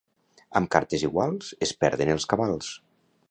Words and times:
Amb 0.59 0.69
cartes 0.75 1.03
iguals 1.09 1.51
es 1.67 1.75
perden 1.85 2.13
els 2.17 2.27
cabals. 2.35 2.73